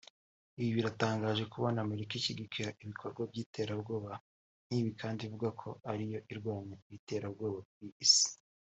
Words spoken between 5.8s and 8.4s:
ariyo irwanya iterabwoba ku isi